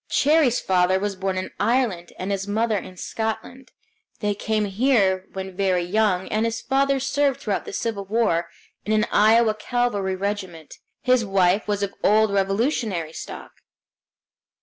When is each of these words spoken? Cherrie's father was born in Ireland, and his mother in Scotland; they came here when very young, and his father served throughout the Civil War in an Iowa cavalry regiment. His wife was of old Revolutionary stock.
Cherrie's 0.09 0.59
father 0.59 0.97
was 0.99 1.15
born 1.15 1.37
in 1.37 1.51
Ireland, 1.59 2.11
and 2.17 2.31
his 2.31 2.47
mother 2.47 2.75
in 2.75 2.97
Scotland; 2.97 3.71
they 4.19 4.33
came 4.33 4.65
here 4.65 5.27
when 5.33 5.55
very 5.55 5.83
young, 5.83 6.27
and 6.29 6.43
his 6.43 6.59
father 6.59 6.99
served 6.99 7.39
throughout 7.39 7.65
the 7.65 7.71
Civil 7.71 8.05
War 8.05 8.49
in 8.83 8.93
an 8.93 9.05
Iowa 9.11 9.53
cavalry 9.53 10.15
regiment. 10.15 10.79
His 11.03 11.23
wife 11.23 11.67
was 11.67 11.83
of 11.83 11.93
old 12.03 12.33
Revolutionary 12.33 13.13
stock. 13.13 13.51